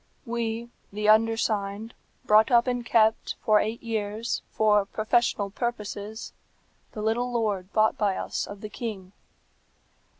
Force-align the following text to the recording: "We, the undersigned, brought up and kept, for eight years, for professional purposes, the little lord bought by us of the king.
"We, 0.25 0.69
the 0.91 1.07
undersigned, 1.09 1.93
brought 2.25 2.49
up 2.49 2.65
and 2.65 2.83
kept, 2.83 3.35
for 3.45 3.59
eight 3.59 3.83
years, 3.83 4.41
for 4.49 4.83
professional 4.85 5.51
purposes, 5.51 6.33
the 6.93 7.03
little 7.03 7.31
lord 7.31 7.71
bought 7.71 7.99
by 7.99 8.15
us 8.15 8.47
of 8.47 8.61
the 8.61 8.69
king. 8.69 9.11